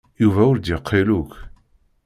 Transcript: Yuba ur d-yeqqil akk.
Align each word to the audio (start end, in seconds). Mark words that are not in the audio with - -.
Yuba 0.21 0.41
ur 0.49 0.57
d-yeqqil 0.57 1.09
akk. 1.19 1.33